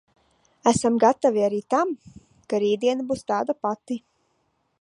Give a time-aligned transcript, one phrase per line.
[0.71, 1.93] Esam gatavi arī tam,
[2.53, 4.03] ka rītdiena būs tāda pati.